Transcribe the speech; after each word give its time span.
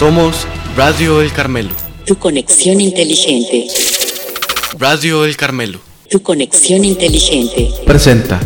Somos 0.00 0.46
Radio 0.78 1.20
El 1.20 1.30
Carmelo. 1.30 1.74
Tu 2.06 2.16
conexión 2.16 2.80
inteligente. 2.80 3.66
Radio 4.78 5.26
El 5.26 5.36
Carmelo. 5.36 5.78
Tu 6.08 6.22
conexión 6.22 6.86
inteligente. 6.86 7.70
Presenta. 7.84 8.40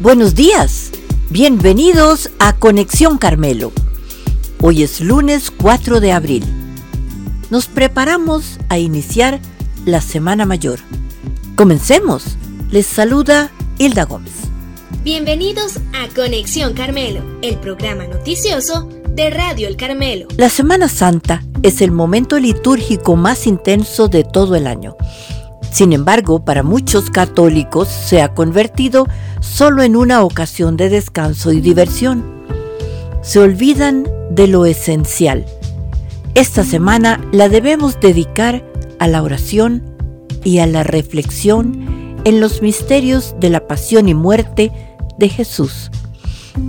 Buenos 0.00 0.34
días. 0.34 0.90
Bienvenidos 1.30 2.30
a 2.40 2.56
Conexión 2.56 3.16
Carmelo. 3.16 3.70
Hoy 4.60 4.82
es 4.82 5.00
lunes 5.00 5.52
4 5.52 6.00
de 6.00 6.10
abril. 6.10 6.44
Nos 7.50 7.68
preparamos 7.68 8.58
a 8.70 8.78
iniciar 8.78 9.38
la 9.86 10.00
Semana 10.00 10.46
Mayor. 10.46 10.80
Comencemos. 11.54 12.24
Les 12.72 12.88
saluda 12.88 13.52
Hilda 13.78 14.04
Gómez. 14.04 14.32
Bienvenidos 15.04 15.76
a 15.94 16.12
Conexión 16.12 16.74
Carmelo, 16.74 17.22
el 17.40 17.56
programa 17.58 18.08
noticioso 18.08 18.88
de 19.14 19.30
Radio 19.30 19.68
El 19.68 19.76
Carmelo. 19.76 20.26
La 20.36 20.48
Semana 20.48 20.88
Santa 20.88 21.42
es 21.62 21.82
el 21.82 21.92
momento 21.92 22.38
litúrgico 22.38 23.14
más 23.14 23.46
intenso 23.46 24.08
de 24.08 24.24
todo 24.24 24.56
el 24.56 24.66
año. 24.66 24.96
Sin 25.70 25.92
embargo, 25.92 26.44
para 26.44 26.62
muchos 26.62 27.10
católicos 27.10 27.88
se 27.88 28.22
ha 28.22 28.32
convertido 28.32 29.06
solo 29.40 29.82
en 29.82 29.96
una 29.96 30.22
ocasión 30.22 30.76
de 30.76 30.88
descanso 30.88 31.52
y 31.52 31.60
diversión. 31.60 32.24
Se 33.22 33.38
olvidan 33.38 34.06
de 34.30 34.46
lo 34.46 34.64
esencial. 34.64 35.44
Esta 36.34 36.64
semana 36.64 37.20
la 37.32 37.48
debemos 37.48 38.00
dedicar 38.00 38.64
a 38.98 39.08
la 39.08 39.22
oración 39.22 39.82
y 40.42 40.58
a 40.58 40.66
la 40.66 40.84
reflexión 40.84 42.16
en 42.24 42.40
los 42.40 42.62
misterios 42.62 43.34
de 43.38 43.50
la 43.50 43.66
pasión 43.66 44.08
y 44.08 44.14
muerte 44.14 44.72
de 45.18 45.28
Jesús, 45.28 45.90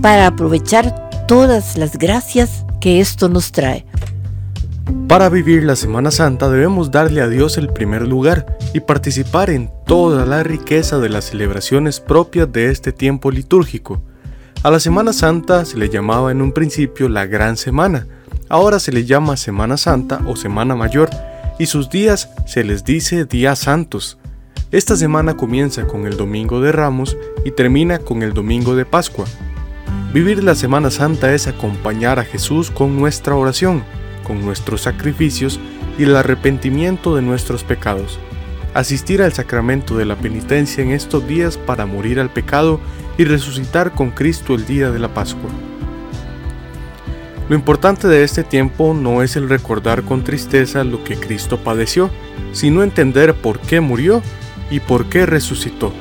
para 0.02 0.26
aprovechar 0.26 1.03
todas 1.26 1.78
las 1.78 1.96
gracias 1.96 2.64
que 2.80 3.00
esto 3.00 3.28
nos 3.28 3.52
trae. 3.52 3.86
Para 5.08 5.28
vivir 5.30 5.62
la 5.62 5.76
Semana 5.76 6.10
Santa 6.10 6.50
debemos 6.50 6.90
darle 6.90 7.22
a 7.22 7.28
Dios 7.28 7.56
el 7.56 7.68
primer 7.68 8.06
lugar 8.06 8.58
y 8.74 8.80
participar 8.80 9.48
en 9.50 9.70
toda 9.86 10.26
la 10.26 10.42
riqueza 10.42 10.98
de 10.98 11.08
las 11.08 11.26
celebraciones 11.26 12.00
propias 12.00 12.52
de 12.52 12.70
este 12.70 12.92
tiempo 12.92 13.30
litúrgico. 13.30 14.02
A 14.62 14.70
la 14.70 14.80
Semana 14.80 15.12
Santa 15.12 15.64
se 15.64 15.78
le 15.78 15.88
llamaba 15.88 16.30
en 16.30 16.42
un 16.42 16.52
principio 16.52 17.08
la 17.08 17.26
Gran 17.26 17.56
Semana, 17.56 18.06
ahora 18.48 18.78
se 18.78 18.92
le 18.92 19.04
llama 19.04 19.36
Semana 19.36 19.76
Santa 19.76 20.20
o 20.26 20.36
Semana 20.36 20.74
Mayor 20.74 21.08
y 21.58 21.66
sus 21.66 21.88
días 21.88 22.30
se 22.46 22.64
les 22.64 22.84
dice 22.84 23.24
días 23.24 23.60
santos. 23.60 24.18
Esta 24.72 24.96
semana 24.96 25.36
comienza 25.36 25.86
con 25.86 26.06
el 26.06 26.16
Domingo 26.16 26.60
de 26.60 26.72
Ramos 26.72 27.16
y 27.44 27.52
termina 27.52 27.98
con 27.98 28.22
el 28.22 28.34
Domingo 28.34 28.74
de 28.74 28.84
Pascua. 28.84 29.26
Vivir 30.14 30.44
la 30.44 30.54
Semana 30.54 30.92
Santa 30.92 31.34
es 31.34 31.48
acompañar 31.48 32.20
a 32.20 32.24
Jesús 32.24 32.70
con 32.70 32.96
nuestra 32.96 33.34
oración, 33.34 33.82
con 34.22 34.44
nuestros 34.44 34.82
sacrificios 34.82 35.58
y 35.98 36.04
el 36.04 36.14
arrepentimiento 36.14 37.16
de 37.16 37.22
nuestros 37.22 37.64
pecados. 37.64 38.20
Asistir 38.74 39.22
al 39.22 39.32
sacramento 39.32 39.96
de 39.96 40.04
la 40.04 40.14
penitencia 40.14 40.84
en 40.84 40.92
estos 40.92 41.26
días 41.26 41.58
para 41.58 41.84
morir 41.84 42.20
al 42.20 42.30
pecado 42.30 42.78
y 43.18 43.24
resucitar 43.24 43.90
con 43.90 44.12
Cristo 44.12 44.54
el 44.54 44.64
día 44.66 44.92
de 44.92 45.00
la 45.00 45.12
Pascua. 45.12 45.50
Lo 47.48 47.56
importante 47.56 48.06
de 48.06 48.22
este 48.22 48.44
tiempo 48.44 48.94
no 48.94 49.20
es 49.20 49.34
el 49.34 49.48
recordar 49.48 50.04
con 50.04 50.22
tristeza 50.22 50.84
lo 50.84 51.02
que 51.02 51.16
Cristo 51.16 51.58
padeció, 51.58 52.08
sino 52.52 52.84
entender 52.84 53.34
por 53.34 53.58
qué 53.58 53.80
murió 53.80 54.22
y 54.70 54.78
por 54.78 55.06
qué 55.06 55.26
resucitó 55.26 55.92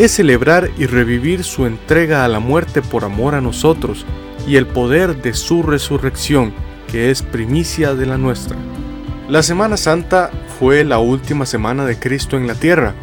es 0.00 0.12
celebrar 0.12 0.70
y 0.78 0.86
revivir 0.86 1.44
su 1.44 1.66
entrega 1.66 2.24
a 2.24 2.28
la 2.28 2.40
muerte 2.40 2.80
por 2.80 3.04
amor 3.04 3.34
a 3.34 3.42
nosotros 3.42 4.06
y 4.46 4.56
el 4.56 4.66
poder 4.66 5.20
de 5.20 5.34
su 5.34 5.62
resurrección, 5.62 6.54
que 6.90 7.10
es 7.10 7.20
primicia 7.20 7.94
de 7.94 8.06
la 8.06 8.16
nuestra. 8.16 8.56
La 9.28 9.42
Semana 9.42 9.76
Santa 9.76 10.30
fue 10.58 10.84
la 10.84 11.00
última 11.00 11.44
semana 11.44 11.84
de 11.84 11.98
Cristo 11.98 12.38
en 12.38 12.46
la 12.46 12.54
tierra. 12.54 12.94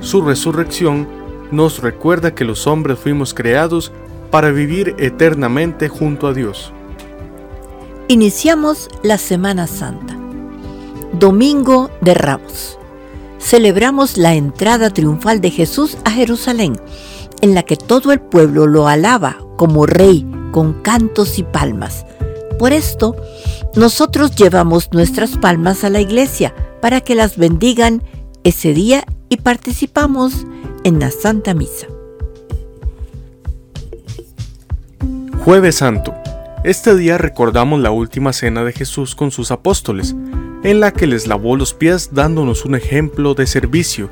Su 0.00 0.22
resurrección 0.22 1.06
nos 1.50 1.82
recuerda 1.82 2.34
que 2.34 2.46
los 2.46 2.66
hombres 2.66 2.98
fuimos 2.98 3.34
creados 3.34 3.92
para 4.30 4.50
vivir 4.50 4.94
eternamente 4.98 5.90
junto 5.90 6.26
a 6.26 6.32
Dios. 6.32 6.72
Iniciamos 8.08 8.88
la 9.02 9.18
Semana 9.18 9.66
Santa. 9.66 10.16
Domingo 11.12 11.90
de 12.00 12.14
Ramos 12.14 12.78
celebramos 13.46 14.16
la 14.16 14.34
entrada 14.34 14.90
triunfal 14.90 15.40
de 15.40 15.50
Jesús 15.50 15.96
a 16.04 16.10
Jerusalén, 16.10 16.80
en 17.40 17.54
la 17.54 17.62
que 17.62 17.76
todo 17.76 18.10
el 18.10 18.20
pueblo 18.20 18.66
lo 18.66 18.88
alaba 18.88 19.38
como 19.56 19.86
rey 19.86 20.26
con 20.50 20.82
cantos 20.82 21.38
y 21.38 21.44
palmas. 21.44 22.04
Por 22.58 22.72
esto, 22.72 23.14
nosotros 23.76 24.34
llevamos 24.34 24.88
nuestras 24.92 25.38
palmas 25.38 25.84
a 25.84 25.90
la 25.90 26.00
iglesia 26.00 26.54
para 26.82 27.00
que 27.00 27.14
las 27.14 27.36
bendigan 27.36 28.02
ese 28.42 28.74
día 28.74 29.04
y 29.28 29.36
participamos 29.36 30.44
en 30.82 30.98
la 30.98 31.12
Santa 31.12 31.54
Misa. 31.54 31.86
Jueves 35.44 35.76
Santo. 35.76 36.12
Este 36.64 36.96
día 36.96 37.16
recordamos 37.16 37.78
la 37.78 37.92
última 37.92 38.32
cena 38.32 38.64
de 38.64 38.72
Jesús 38.72 39.14
con 39.14 39.30
sus 39.30 39.52
apóstoles 39.52 40.16
en 40.66 40.80
la 40.80 40.90
que 40.90 41.06
les 41.06 41.28
lavó 41.28 41.56
los 41.56 41.74
pies 41.74 42.10
dándonos 42.12 42.64
un 42.64 42.74
ejemplo 42.74 43.34
de 43.34 43.46
servicio. 43.46 44.10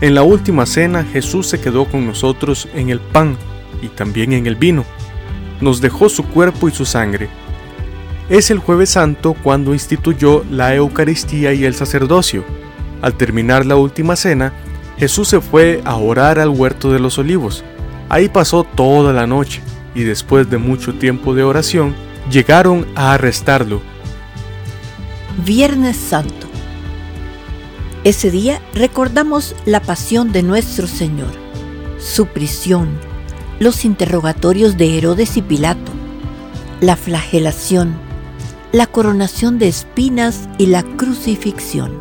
En 0.00 0.16
la 0.16 0.24
última 0.24 0.66
cena 0.66 1.04
Jesús 1.04 1.46
se 1.46 1.60
quedó 1.60 1.84
con 1.84 2.04
nosotros 2.04 2.68
en 2.74 2.90
el 2.90 2.98
pan 2.98 3.38
y 3.80 3.86
también 3.86 4.32
en 4.32 4.48
el 4.48 4.56
vino. 4.56 4.84
Nos 5.60 5.80
dejó 5.80 6.08
su 6.08 6.24
cuerpo 6.24 6.68
y 6.68 6.72
su 6.72 6.84
sangre. 6.84 7.28
Es 8.28 8.50
el 8.50 8.58
jueves 8.58 8.90
santo 8.90 9.36
cuando 9.40 9.72
instituyó 9.72 10.44
la 10.50 10.74
Eucaristía 10.74 11.52
y 11.52 11.64
el 11.64 11.76
sacerdocio. 11.76 12.44
Al 13.00 13.14
terminar 13.14 13.64
la 13.64 13.76
última 13.76 14.16
cena, 14.16 14.52
Jesús 14.98 15.28
se 15.28 15.40
fue 15.40 15.80
a 15.84 15.94
orar 15.94 16.40
al 16.40 16.48
huerto 16.48 16.92
de 16.92 16.98
los 16.98 17.18
olivos. 17.18 17.62
Ahí 18.08 18.28
pasó 18.28 18.64
toda 18.64 19.12
la 19.12 19.28
noche 19.28 19.62
y 19.94 20.02
después 20.02 20.50
de 20.50 20.58
mucho 20.58 20.94
tiempo 20.94 21.36
de 21.36 21.44
oración, 21.44 21.94
llegaron 22.32 22.84
a 22.96 23.12
arrestarlo 23.12 23.93
Viernes 25.38 25.96
Santo. 25.96 26.46
Ese 28.04 28.30
día 28.30 28.62
recordamos 28.72 29.56
la 29.66 29.80
pasión 29.80 30.30
de 30.30 30.44
nuestro 30.44 30.86
Señor, 30.86 31.32
su 31.98 32.26
prisión, 32.26 32.88
los 33.58 33.84
interrogatorios 33.84 34.76
de 34.76 34.96
Herodes 34.96 35.36
y 35.36 35.42
Pilato, 35.42 35.90
la 36.80 36.94
flagelación, 36.94 37.96
la 38.70 38.86
coronación 38.86 39.58
de 39.58 39.66
espinas 39.66 40.48
y 40.56 40.66
la 40.66 40.84
crucifixión. 40.84 42.00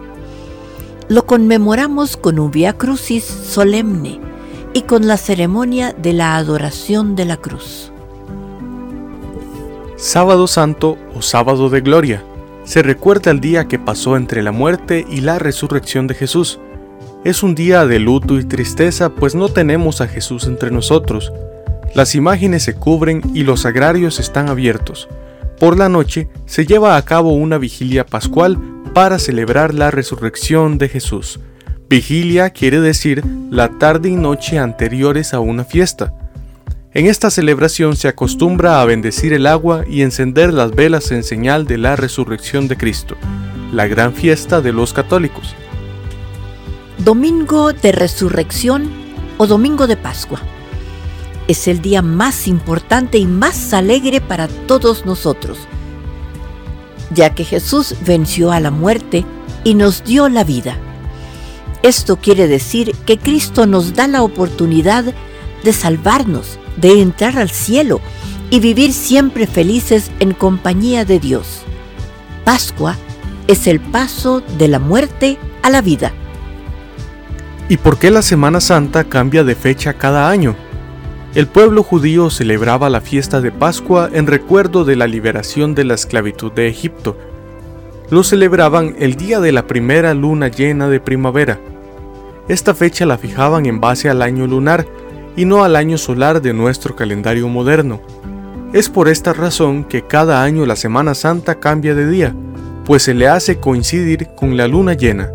Lo 1.09 1.25
conmemoramos 1.25 2.17
con 2.17 2.38
un 2.38 2.51
Via 2.51 2.73
Crucis 2.73 3.23
solemne 3.23 4.21
y 4.73 4.83
con 4.83 5.07
la 5.07 5.17
ceremonia 5.17 5.91
de 5.91 6.13
la 6.13 6.38
adoración 6.38 7.15
de 7.15 7.25
la 7.25 7.38
cruz. 7.38 7.91
Sábado 9.97 10.45
Santo 10.45 10.97
o 11.15 11.23
Sábado 11.23 11.69
de 11.69 11.81
Gloria 11.81 12.23
se 12.63 12.81
recuerda 12.81 13.31
el 13.31 13.40
día 13.40 13.68
que 13.68 13.79
pasó 13.79 14.16
entre 14.16 14.41
la 14.41 14.51
muerte 14.51 15.06
y 15.09 15.22
la 15.22 15.40
resurrección 15.40 16.07
de 16.07 16.16
Jesús. 16.16 16.59
Es 17.24 17.44
un 17.44 17.56
día 17.56 17.85
de 17.85 18.00
luto 18.00 18.40
y 18.40 18.46
tristeza 18.46 19.09
pues 19.09 19.35
no 19.35 19.50
tenemos 19.50 20.01
a 20.01 20.07
Jesús 20.07 20.46
entre 20.46 20.72
nosotros. 20.72 21.31
Las 21.94 22.16
imágenes 22.16 22.63
se 22.63 22.74
cubren 22.74 23.22
y 23.34 23.44
los 23.44 23.66
agrarios 23.66 24.19
están 24.19 24.50
abiertos. 24.50 25.07
Por 25.59 25.78
la 25.78 25.90
noche 25.90 26.28
se 26.46 26.66
lleva 26.66 26.97
a 26.97 27.06
cabo 27.06 27.34
una 27.34 27.57
vigilia 27.57 28.06
pascual 28.06 28.57
para 28.94 29.19
celebrar 29.19 29.74
la 29.74 29.91
resurrección 29.91 30.78
de 30.78 30.90
Jesús. 30.90 31.39
Vigilia 31.89 32.50
quiere 32.50 32.80
decir 32.80 33.24
la 33.51 33.69
tarde 33.77 34.09
y 34.09 34.16
noche 34.16 34.57
anteriores 34.57 35.33
a 35.33 35.39
una 35.39 35.63
fiesta. 35.63 36.13
En 36.95 37.07
esta 37.07 37.31
celebración 37.31 37.95
se 37.95 38.07
acostumbra 38.07 38.80
a 38.80 38.86
bendecir 38.86 39.34
el 39.34 39.48
agua 39.48 39.84
y 39.90 40.04
encender 40.04 40.54
las 40.54 40.75
velas 40.75 41.10
en 41.12 41.24
señal 41.24 41.66
de 41.66 41.80
la 41.80 41.95
resurrección 41.95 42.68
de 42.68 42.78
Cristo, 42.78 43.16
la 43.72 43.88
gran 43.88 44.13
fiesta 44.13 44.62
de 44.62 44.74
los 44.74 44.94
católicos. 44.94 45.56
Domingo 47.00 47.74
de 47.74 47.94
Resurrección 47.94 48.92
o 49.40 49.48
Domingo 49.48 49.88
de 49.88 49.98
Pascua. 49.98 50.40
Es 51.48 51.68
el 51.68 51.81
día 51.81 52.04
más 52.04 52.48
importante 52.48 53.18
y 53.18 53.25
más 53.25 53.74
alegre 53.74 54.22
para 54.22 54.48
todos 54.48 55.04
nosotros, 55.04 55.57
ya 57.10 57.34
que 57.34 57.44
Jesús 57.44 57.95
venció 58.06 58.51
a 58.51 58.60
la 58.60 58.69
muerte 58.69 59.25
y 59.63 59.74
nos 59.74 60.04
dio 60.04 60.30
la 60.30 60.44
vida. 60.44 60.78
Esto 61.81 62.18
quiere 62.18 62.48
decir 62.48 62.95
que 63.07 63.18
Cristo 63.18 63.66
nos 63.66 63.95
da 63.95 64.07
la 64.07 64.22
oportunidad 64.22 65.06
de 65.63 65.74
salvarnos 65.74 66.60
de 66.77 67.01
entrar 67.01 67.37
al 67.37 67.49
cielo 67.49 68.01
y 68.49 68.59
vivir 68.59 68.93
siempre 68.93 69.47
felices 69.47 70.11
en 70.19 70.33
compañía 70.33 71.05
de 71.05 71.19
Dios. 71.19 71.63
Pascua 72.45 72.95
es 73.47 73.67
el 73.67 73.79
paso 73.79 74.41
de 74.57 74.67
la 74.67 74.79
muerte 74.79 75.37
a 75.61 75.69
la 75.69 75.81
vida. 75.81 76.11
¿Y 77.69 77.77
por 77.77 77.97
qué 77.97 78.11
la 78.11 78.21
Semana 78.21 78.59
Santa 78.59 79.05
cambia 79.05 79.43
de 79.43 79.55
fecha 79.55 79.93
cada 79.93 80.29
año? 80.29 80.55
El 81.33 81.47
pueblo 81.47 81.81
judío 81.81 82.29
celebraba 82.29 82.89
la 82.89 83.01
fiesta 83.01 83.41
de 83.41 83.51
Pascua 83.51 84.09
en 84.13 84.27
recuerdo 84.27 84.85
de 84.85 84.95
la 84.95 85.07
liberación 85.07 85.73
de 85.73 85.83
la 85.83 85.95
esclavitud 85.95 86.51
de 86.51 86.67
Egipto. 86.67 87.17
Lo 88.11 88.23
celebraban 88.23 88.95
el 88.99 89.15
día 89.15 89.39
de 89.39 89.51
la 89.51 89.65
primera 89.65 90.13
luna 90.13 90.49
llena 90.49 90.89
de 90.89 90.99
primavera. 90.99 91.59
Esta 92.47 92.75
fecha 92.75 93.07
la 93.07 93.17
fijaban 93.17 93.65
en 93.65 93.81
base 93.81 94.09
al 94.09 94.21
año 94.21 94.45
lunar 94.45 94.85
y 95.35 95.45
no 95.45 95.63
al 95.63 95.75
año 95.75 95.97
solar 95.97 96.41
de 96.41 96.53
nuestro 96.53 96.95
calendario 96.95 97.47
moderno. 97.47 98.01
Es 98.74 98.89
por 98.89 99.07
esta 99.07 99.33
razón 99.33 99.83
que 99.83 100.06
cada 100.06 100.44
año 100.44 100.65
la 100.65 100.75
Semana 100.75 101.13
Santa 101.13 101.59
cambia 101.59 101.95
de 101.95 102.09
día, 102.09 102.35
pues 102.85 103.03
se 103.03 103.13
le 103.13 103.27
hace 103.27 103.59
coincidir 103.59 104.30
con 104.35 104.57
la 104.57 104.68
luna 104.68 104.94
llena. 104.94 105.30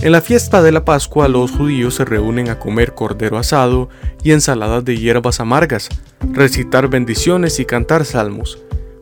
En 0.00 0.10
la 0.10 0.20
fiesta 0.20 0.62
de 0.62 0.72
la 0.72 0.84
Pascua 0.84 1.28
los 1.28 1.52
judíos 1.52 1.94
se 1.94 2.04
reúnen 2.04 2.48
a 2.48 2.58
comer 2.58 2.94
cordero 2.94 3.38
asado 3.38 3.88
y 4.24 4.32
ensaladas 4.32 4.84
de 4.84 4.96
hierbas 4.96 5.38
amargas, 5.38 5.88
recitar 6.32 6.88
bendiciones 6.88 7.60
y 7.60 7.64
cantar 7.64 8.04
salmos. 8.04 8.58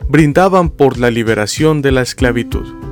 Brindaban 0.09 0.69
por 0.69 0.99
la 0.99 1.11
liberación 1.11 1.81
de 1.81 1.93
la 1.93 2.03
esclavitud. 2.03 2.90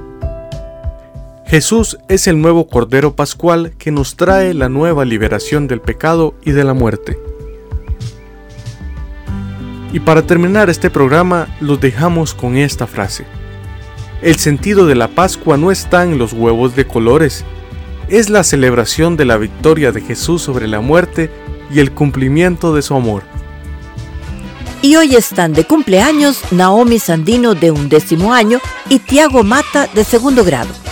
Jesús 1.49 1.97
es 2.11 2.27
el 2.27 2.43
nuevo 2.43 2.69
Cordero 2.69 3.17
Pascual 3.17 3.73
que 3.79 3.91
nos 3.91 4.17
trae 4.17 4.53
la 4.53 4.69
nueva 4.69 5.07
liberación 5.07 5.67
del 5.67 5.81
pecado 5.81 6.35
y 6.45 6.51
de 6.51 6.63
la 6.63 6.75
muerte. 6.75 7.19
Y 9.95 10.01
para 10.01 10.27
terminar 10.27 10.69
este 10.69 10.91
programa 10.91 11.49
los 11.61 11.81
dejamos 11.81 12.35
con 12.35 12.59
esta 12.59 12.87
frase. 12.87 13.25
El 14.21 14.37
sentido 14.37 14.85
de 14.85 14.95
la 14.95 15.09
Pascua 15.09 15.57
no 15.57 15.71
está 15.71 16.03
en 16.03 16.19
los 16.19 16.35
huevos 16.35 16.77
de 16.77 16.87
colores, 16.87 17.47
es 18.11 18.29
la 18.29 18.45
celebración 18.45 19.17
de 19.17 19.25
la 19.25 19.39
victoria 19.39 19.91
de 19.91 20.03
Jesús 20.03 20.43
sobre 20.43 20.69
la 20.69 20.81
muerte 20.81 21.31
y 21.73 21.81
el 21.81 21.93
cumplimiento 21.93 22.75
de 22.75 22.83
su 22.83 22.95
amor. 22.95 23.23
Y 24.83 24.97
hoy 24.97 25.17
están 25.17 25.55
de 25.55 25.65
cumpleaños 25.65 26.43
Naomi 26.51 26.99
Sandino 26.99 27.55
de 27.55 27.71
undécimo 27.71 28.35
año 28.35 28.61
y 28.91 28.99
Tiago 28.99 29.45
Mata 29.45 29.89
de 29.95 30.05
segundo 30.05 30.45
grado. 30.45 30.88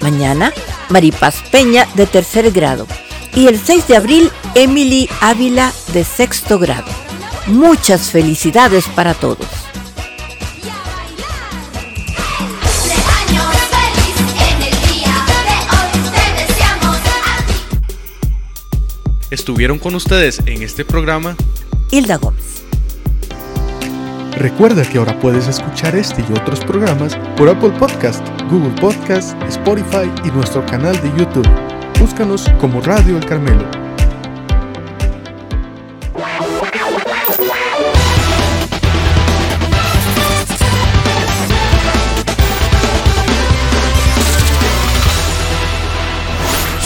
Mañana, 0.00 0.52
Maripaz 0.88 1.42
Peña 1.50 1.86
de 1.94 2.06
tercer 2.06 2.50
grado. 2.50 2.86
Y 3.34 3.46
el 3.46 3.58
6 3.58 3.88
de 3.88 3.96
abril, 3.96 4.30
Emily 4.54 5.08
Ávila 5.20 5.72
de 5.92 6.04
sexto 6.04 6.58
grado. 6.58 6.90
Muchas 7.46 8.10
felicidades 8.10 8.86
para 8.94 9.14
todos. 9.14 9.46
Estuvieron 19.30 19.78
con 19.78 19.94
ustedes 19.94 20.40
en 20.46 20.62
este 20.62 20.84
programa 20.84 21.36
Hilda 21.90 22.16
Gómez. 22.16 22.57
Recuerda 24.38 24.88
que 24.88 24.98
ahora 24.98 25.18
puedes 25.18 25.48
escuchar 25.48 25.96
este 25.96 26.22
y 26.22 26.32
otros 26.32 26.60
programas 26.60 27.16
por 27.36 27.48
Apple 27.48 27.70
Podcast, 27.70 28.24
Google 28.48 28.70
Podcast, 28.80 29.36
Spotify 29.48 30.08
y 30.24 30.30
nuestro 30.30 30.64
canal 30.64 30.94
de 31.02 31.08
YouTube. 31.18 31.48
Búscanos 31.98 32.46
como 32.60 32.80
Radio 32.80 33.16
El 33.16 33.26
Carmelo. 33.26 33.64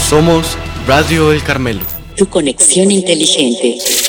Somos 0.09 0.57
Radio 0.87 1.31
El 1.31 1.43
Carmelo. 1.43 1.81
Tu 2.17 2.27
conexión 2.27 2.89
inteligente. 2.89 4.02